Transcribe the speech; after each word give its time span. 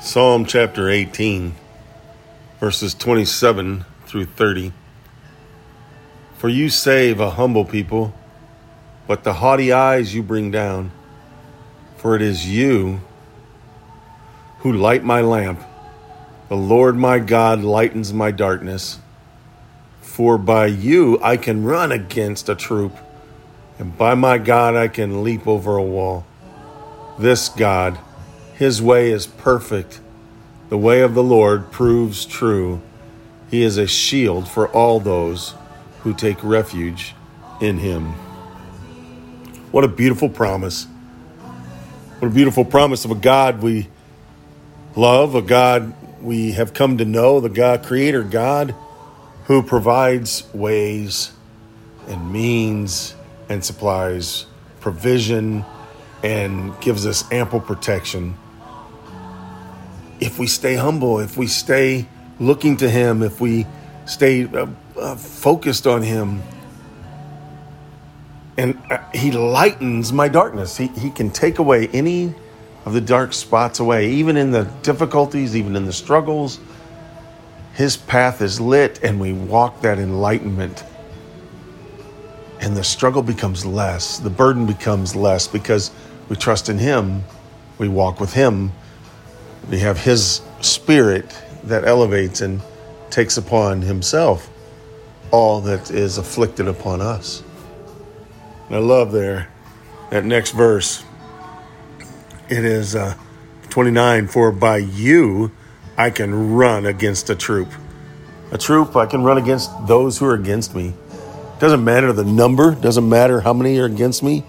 Psalm 0.00 0.44
chapter 0.44 0.88
18, 0.88 1.56
verses 2.60 2.94
27 2.94 3.84
through 4.06 4.26
30. 4.26 4.72
For 6.36 6.48
you 6.48 6.70
save 6.70 7.18
a 7.18 7.30
humble 7.30 7.64
people, 7.64 8.14
but 9.08 9.24
the 9.24 9.32
haughty 9.34 9.72
eyes 9.72 10.14
you 10.14 10.22
bring 10.22 10.52
down. 10.52 10.92
For 11.96 12.14
it 12.14 12.22
is 12.22 12.46
you 12.46 13.00
who 14.60 14.72
light 14.72 15.02
my 15.02 15.20
lamp. 15.20 15.60
The 16.48 16.56
Lord 16.56 16.96
my 16.96 17.18
God 17.18 17.64
lightens 17.64 18.12
my 18.12 18.30
darkness. 18.30 19.00
For 20.00 20.38
by 20.38 20.66
you 20.66 21.18
I 21.20 21.36
can 21.36 21.64
run 21.64 21.90
against 21.90 22.48
a 22.48 22.54
troop, 22.54 22.96
and 23.80 23.98
by 23.98 24.14
my 24.14 24.38
God 24.38 24.76
I 24.76 24.86
can 24.86 25.24
leap 25.24 25.48
over 25.48 25.76
a 25.76 25.82
wall. 25.82 26.24
This 27.18 27.48
God, 27.48 27.98
his 28.58 28.82
way 28.82 29.12
is 29.12 29.24
perfect. 29.24 30.00
The 30.68 30.76
way 30.76 31.00
of 31.02 31.14
the 31.14 31.22
Lord 31.22 31.70
proves 31.70 32.26
true. 32.26 32.82
He 33.52 33.62
is 33.62 33.78
a 33.78 33.86
shield 33.86 34.48
for 34.48 34.66
all 34.68 34.98
those 34.98 35.54
who 36.00 36.12
take 36.12 36.42
refuge 36.42 37.14
in 37.60 37.78
him. 37.78 38.06
What 39.70 39.84
a 39.84 39.88
beautiful 39.88 40.28
promise. 40.28 40.88
What 42.18 42.26
a 42.26 42.34
beautiful 42.34 42.64
promise 42.64 43.04
of 43.04 43.12
a 43.12 43.14
God 43.14 43.62
we 43.62 43.86
love, 44.96 45.36
a 45.36 45.42
God 45.42 45.94
we 46.20 46.50
have 46.52 46.74
come 46.74 46.98
to 46.98 47.04
know, 47.04 47.38
the 47.38 47.48
God, 47.48 47.84
Creator 47.84 48.24
God, 48.24 48.74
who 49.44 49.62
provides 49.62 50.52
ways 50.52 51.30
and 52.08 52.32
means 52.32 53.14
and 53.48 53.64
supplies 53.64 54.46
provision 54.80 55.64
and 56.24 56.78
gives 56.80 57.06
us 57.06 57.30
ample 57.30 57.60
protection 57.60 58.36
if 60.20 60.38
we 60.38 60.46
stay 60.46 60.74
humble, 60.74 61.20
if 61.20 61.36
we 61.36 61.46
stay 61.46 62.06
looking 62.40 62.76
to 62.78 62.88
Him, 62.90 63.22
if 63.22 63.40
we 63.40 63.66
stay 64.06 64.44
uh, 64.44 64.66
uh, 64.96 65.16
focused 65.16 65.86
on 65.86 66.02
Him, 66.02 66.42
and 68.56 68.78
uh, 68.90 68.98
He 69.14 69.30
lightens 69.30 70.12
my 70.12 70.28
darkness. 70.28 70.76
He, 70.76 70.88
he 70.88 71.10
can 71.10 71.30
take 71.30 71.58
away 71.58 71.88
any 71.88 72.34
of 72.84 72.92
the 72.92 73.00
dark 73.00 73.32
spots 73.32 73.80
away, 73.80 74.10
even 74.10 74.36
in 74.36 74.50
the 74.50 74.64
difficulties, 74.82 75.56
even 75.56 75.76
in 75.76 75.84
the 75.84 75.92
struggles. 75.92 76.58
His 77.74 77.96
path 77.96 78.42
is 78.42 78.60
lit, 78.60 79.00
and 79.02 79.20
we 79.20 79.32
walk 79.32 79.82
that 79.82 79.98
enlightenment. 79.98 80.84
And 82.60 82.76
the 82.76 82.82
struggle 82.82 83.22
becomes 83.22 83.64
less, 83.64 84.18
the 84.18 84.30
burden 84.30 84.66
becomes 84.66 85.14
less 85.14 85.46
because 85.46 85.92
we 86.28 86.34
trust 86.34 86.68
in 86.68 86.78
Him, 86.78 87.22
we 87.78 87.86
walk 87.86 88.18
with 88.18 88.32
Him 88.32 88.72
we 89.70 89.78
have 89.80 89.98
His 89.98 90.42
Spirit 90.60 91.36
that 91.64 91.84
elevates 91.84 92.40
and 92.40 92.60
takes 93.10 93.36
upon 93.36 93.82
Himself 93.82 94.50
all 95.30 95.60
that 95.62 95.90
is 95.90 96.18
afflicted 96.18 96.68
upon 96.68 97.00
us. 97.00 97.42
And 98.66 98.76
I 98.76 98.80
love 98.80 99.12
there 99.12 99.48
that 100.10 100.24
next 100.24 100.52
verse. 100.52 101.04
It 102.48 102.64
is 102.64 102.96
uh, 102.96 103.14
29 103.68 104.28
For 104.28 104.52
by 104.52 104.78
you 104.78 105.52
I 105.96 106.10
can 106.10 106.54
run 106.54 106.86
against 106.86 107.28
a 107.28 107.34
troop. 107.34 107.68
A 108.52 108.58
troop, 108.58 108.96
I 108.96 109.04
can 109.06 109.22
run 109.22 109.36
against 109.36 109.70
those 109.86 110.18
who 110.18 110.26
are 110.26 110.34
against 110.34 110.74
me. 110.74 110.94
Doesn't 111.58 111.84
matter 111.84 112.12
the 112.12 112.24
number, 112.24 112.74
doesn't 112.74 113.06
matter 113.06 113.40
how 113.40 113.52
many 113.52 113.78
are 113.78 113.84
against 113.84 114.22
me. 114.22 114.44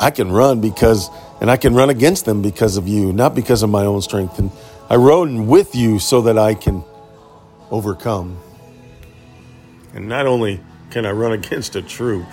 I 0.00 0.10
can 0.10 0.32
run 0.32 0.62
because, 0.62 1.10
and 1.42 1.50
I 1.50 1.58
can 1.58 1.74
run 1.74 1.90
against 1.90 2.24
them 2.24 2.40
because 2.40 2.78
of 2.78 2.88
you, 2.88 3.12
not 3.12 3.34
because 3.34 3.62
of 3.62 3.68
my 3.68 3.84
own 3.84 4.00
strength. 4.00 4.38
And 4.38 4.50
I 4.88 4.96
run 4.96 5.46
with 5.46 5.74
you 5.74 5.98
so 5.98 6.22
that 6.22 6.38
I 6.38 6.54
can 6.54 6.82
overcome. 7.70 8.38
And 9.94 10.08
not 10.08 10.26
only 10.26 10.60
can 10.90 11.04
I 11.04 11.10
run 11.10 11.32
against 11.32 11.76
a 11.76 11.82
troop, 11.82 12.26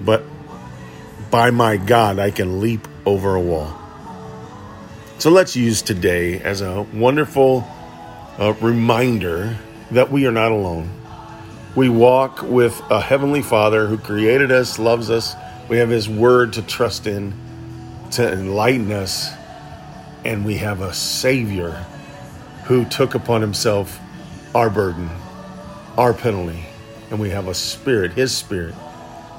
but 0.00 0.22
by 1.30 1.50
my 1.50 1.76
God, 1.76 2.18
I 2.18 2.30
can 2.30 2.60
leap 2.60 2.88
over 3.04 3.34
a 3.34 3.40
wall. 3.40 3.78
So 5.18 5.30
let's 5.30 5.54
use 5.54 5.82
today 5.82 6.40
as 6.40 6.62
a 6.62 6.82
wonderful 6.94 7.68
uh, 8.38 8.54
reminder 8.60 9.56
that 9.90 10.10
we 10.10 10.26
are 10.26 10.32
not 10.32 10.50
alone. 10.50 10.90
We 11.76 11.88
walk 11.88 12.42
with 12.42 12.80
a 12.90 13.00
Heavenly 13.00 13.42
Father 13.42 13.86
who 13.86 13.98
created 13.98 14.50
us, 14.50 14.78
loves 14.78 15.10
us, 15.10 15.34
we 15.68 15.78
have 15.78 15.88
His 15.88 16.08
Word 16.08 16.54
to 16.54 16.62
trust 16.62 17.06
in, 17.06 17.34
to 18.12 18.32
enlighten 18.32 18.92
us, 18.92 19.32
and 20.24 20.44
we 20.44 20.56
have 20.58 20.80
a 20.80 20.92
Savior 20.92 21.72
who 22.64 22.84
took 22.84 23.14
upon 23.14 23.40
Himself 23.40 23.98
our 24.54 24.70
burden, 24.70 25.08
our 25.96 26.14
penalty, 26.14 26.64
and 27.10 27.18
we 27.18 27.30
have 27.30 27.48
a 27.48 27.54
Spirit, 27.54 28.12
His 28.12 28.36
Spirit, 28.36 28.74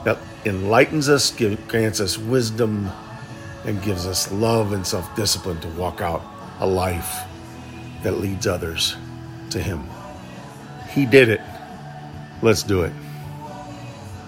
that 0.04 0.18
enlightens 0.46 1.10
us, 1.10 1.32
grants 1.68 2.00
us 2.00 2.18
wisdom, 2.18 2.90
and 3.66 3.82
gives 3.82 4.06
us 4.06 4.32
love 4.32 4.74
and 4.74 4.86
self 4.86 5.16
discipline 5.16 5.60
to 5.62 5.68
walk 5.70 6.02
out 6.02 6.24
a 6.60 6.68
life 6.68 7.22
that 8.04 8.20
leads 8.20 8.48
others 8.48 8.96
to 9.50 9.60
Him. 9.60 9.84
He 10.90 11.06
did 11.06 11.30
it. 11.30 11.42
Let's 12.42 12.64
do 12.64 12.84
it. 12.84 12.94